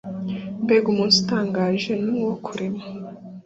Mbega 0.63 0.87
umunsi 0.93 1.15
utangaje, 1.23 1.91
Ni 2.01 2.09
nk’ 2.13 2.17
uwo 2.25 2.35
kurema 2.45 2.83